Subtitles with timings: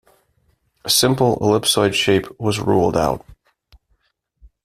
[0.83, 3.23] A simple ellipsoid shape was ruled out.